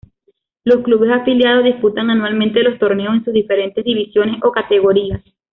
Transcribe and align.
Los 0.63 0.79
clubes 0.79 1.11
afiliados 1.11 1.63
disputan 1.63 2.09
anualmente 2.09 2.63
los 2.63 2.79
torneos 2.79 3.13
en 3.13 3.23
sus 3.23 3.35
diferentes 3.35 3.85
divisiones 3.85 4.37
o 4.41 4.51
categorías. 4.51 5.21